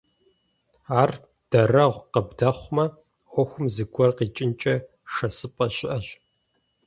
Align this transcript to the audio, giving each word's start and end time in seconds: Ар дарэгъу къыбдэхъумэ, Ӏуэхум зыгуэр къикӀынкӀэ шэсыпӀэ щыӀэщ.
Ар 1.01 1.11
дарэгъу 1.49 2.05
къыбдэхъумэ, 2.13 2.85
Ӏуэхум 3.31 3.65
зыгуэр 3.73 4.11
къикӀынкӀэ 4.17 4.75
шэсыпӀэ 5.13 5.67
щыӀэщ. 5.75 6.07